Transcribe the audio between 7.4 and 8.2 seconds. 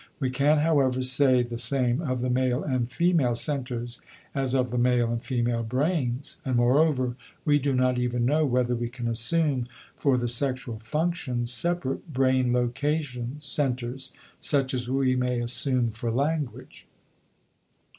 we do not